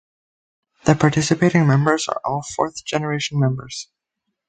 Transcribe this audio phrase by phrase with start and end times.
[0.85, 3.87] The participating members are all fourth generation members.